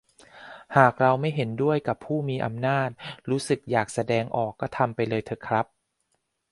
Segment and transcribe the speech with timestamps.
[0.77, 2.89] หากเราไม่เห็นด้วยกับผู้มีอำนาจ
[3.29, 5.65] รู้สึกอยากแสดงออกก็ทำไปเลยเถอะครับ